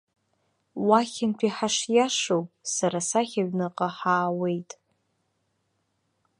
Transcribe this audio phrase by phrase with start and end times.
[0.87, 4.71] Уахьынтәи ҳашиашоу сара сахь аҩныҟа ҳаауеит.